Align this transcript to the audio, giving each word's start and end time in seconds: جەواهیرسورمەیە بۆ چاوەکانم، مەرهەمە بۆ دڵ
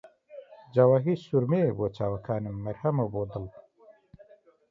جەواهیرسورمەیە 0.73 1.71
بۆ 1.77 1.85
چاوەکانم، 1.97 2.61
مەرهەمە 2.65 3.05
بۆ 3.13 3.21
دڵ 3.31 3.45